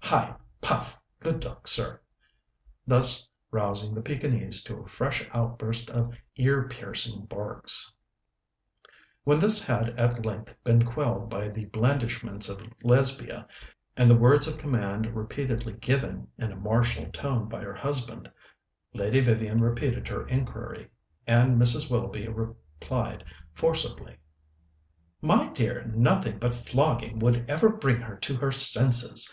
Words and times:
Hi! 0.00 0.34
Puff! 0.60 0.98
good 1.20 1.38
dog, 1.38 1.68
sir!" 1.68 2.00
thus 2.84 3.28
rousing 3.52 3.94
the 3.94 4.02
Pekinese 4.02 4.64
to 4.64 4.78
a 4.80 4.88
fresh 4.88 5.24
outburst 5.32 5.88
of 5.88 6.16
ear 6.34 6.66
piercing 6.66 7.26
barks. 7.26 7.92
When 9.22 9.38
this 9.38 9.64
had 9.64 9.90
at 9.90 10.26
length 10.26 10.52
been 10.64 10.84
quelled 10.84 11.30
by 11.30 11.48
the 11.48 11.66
blandishments 11.66 12.48
of 12.48 12.60
Lesbia 12.82 13.46
and 13.96 14.10
the 14.10 14.16
words 14.16 14.48
of 14.48 14.58
command 14.58 15.14
repeatedly 15.14 15.74
given 15.74 16.26
in 16.38 16.50
a 16.50 16.56
martial 16.56 17.04
tone 17.12 17.48
by 17.48 17.60
her 17.60 17.74
husband, 17.76 18.28
Lady 18.94 19.20
Vivian 19.20 19.60
repeated 19.60 20.08
her 20.08 20.26
inquiry, 20.26 20.90
and 21.24 21.56
Mrs. 21.56 21.88
Willoughby 21.88 22.26
replied 22.26 23.22
forcibly: 23.54 24.16
"My 25.22 25.50
dear, 25.52 25.84
nothing 25.94 26.40
but 26.40 26.52
flogging 26.66 27.20
would 27.20 27.48
ever 27.48 27.68
bring 27.68 27.98
her 28.00 28.16
to 28.16 28.34
her 28.34 28.50
senses. 28.50 29.32